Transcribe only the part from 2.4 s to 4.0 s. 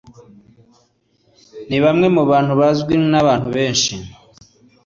bazwi n'abantu benshi